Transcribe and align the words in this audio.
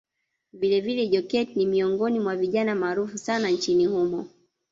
Vilevile 0.53 1.07
Joketi 1.07 1.55
ni 1.59 1.65
miongoni 1.65 2.19
mwa 2.19 2.35
vijana 2.35 2.75
maarufu 2.75 3.17
sana 3.17 3.49
nchini 3.49 3.85
humo 3.85 4.25